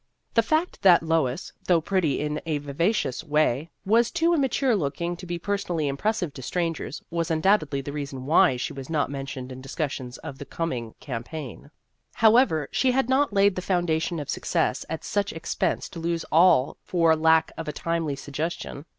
[0.33, 5.27] The fact that Lois, though pretty in a vivacious way, was too immature looking to
[5.27, 9.09] be personally impressive to strangers, was undoubtedly the reason why she was The History of
[9.11, 11.69] an Ambition 47 not mentioned in discussions of the com ing campaign.
[12.15, 16.23] However, she had not laid the foundation of success at such ex pense to lose
[16.31, 18.85] all for lack of a timely sug gestion.